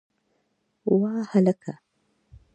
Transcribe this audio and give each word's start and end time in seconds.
وه 0.99 1.13
هلکه! 1.31 1.73